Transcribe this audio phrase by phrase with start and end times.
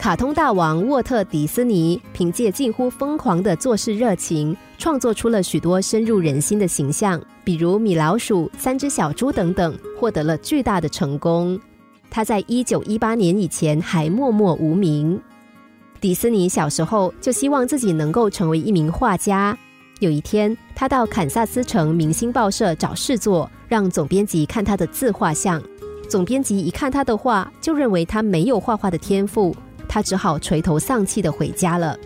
[0.00, 11.60] 卡通大王沃特·迪斯尼凭借近乎疯狂的做事热情，创作出了许多深入人心的形象，比如米老鼠、三只小猪等等，获得了巨大的成功。
[12.08, 15.20] 他在一九一八年以前还默默无名。
[16.00, 19.54] 迪斯尼小时候就希望自己能够成为一名画家。
[19.98, 25.62] 有一天，他到堪萨斯城明星报社找事做，让总编辑看他的自画像。
[26.08, 29.54] 总编辑一看他的画，就认为他没有画画的天赋。
[29.90, 31.98] 他只好垂头丧气的回家了。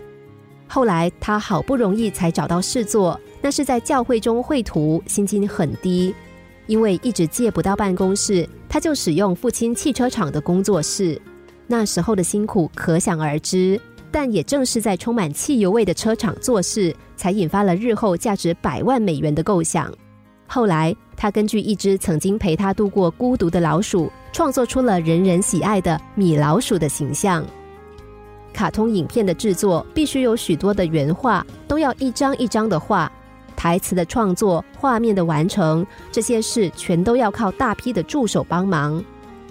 [0.67, 6.11] 后来他好不容易才找到事做，那是在教会中绘图，薪金很低，
[6.65, 11.21] 因为一直借不到办公室，他就使用父亲汽车厂的工作室。
[11.67, 13.79] 那时候的辛苦可想而知，
[14.09, 19.93] 但也正是在充满汽油味的车厂做事，才引发了日后价值百万美元的构想。
[20.47, 27.45] 后来他根据一只曾经陪他度过孤独的老鼠，创作出了人人喜爱的米老鼠的形象。
[28.55, 33.11] 卡通影片的制作必须有许多的原画，都要一张一张的画；
[33.53, 39.03] 台词的创作、画面的完成，这些事全都要靠大批的助手帮忙。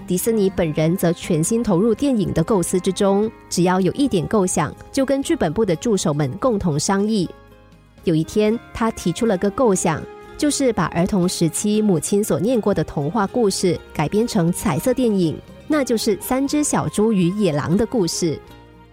[0.06, 7.28] 迪士尼本人则全心投入电影的构思之中，只要有一点构想，就跟剧本部的助手们共同商议。
[8.04, 10.02] 有一天，他提出了个构想，
[10.38, 15.36] 就是把儿童时期母亲所念过的童话故事改编成彩色电影，
[15.68, 18.38] 那就是《三只小猪与野狼》的故事。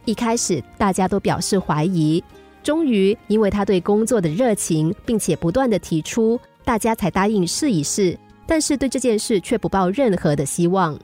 [0.06, 2.24] 一开始大家都表示怀疑，
[2.64, 8.18] 终于因为他对工作的热情，并且不断的提出，大家才答应试一试。
[8.48, 10.98] 但是对这件事却不抱任何的希望。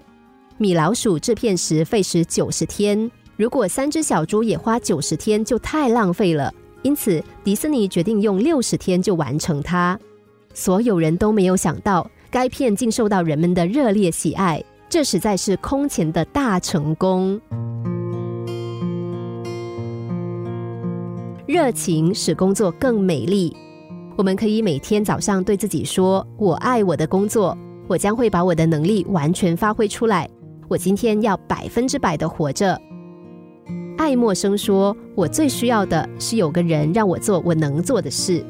[0.58, 6.53] 米老鼠制片时费时九十天，如果三只小猪也花九十天，就太浪费了。
[6.81, 9.98] 因此，迪士尼决定用六十天就完成它。
[10.53, 17.40] 所有人都没有想到，该片竟受到人们的热烈喜爱，这实在是空前的大成功。
[21.48, 23.56] 热情使工作更美丽。
[24.18, 30.30] 我们可以每天早上对自己说：“我爱我的工作，我将会把我的能力完全发挥出来。
[30.68, 32.78] 我今天要百分之百的活着。”
[33.97, 38.46] 爱默生说：“我最需要的是有个人让我做我能做的事。”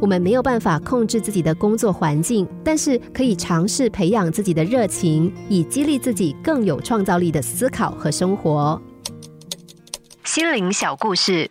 [0.00, 8.80] 我们没有办法控制自己的工作环境，但是可以尝试培养自己的热情，以激励自己更有创造力的思考和生活。
[10.22, 11.50] 心灵小故事。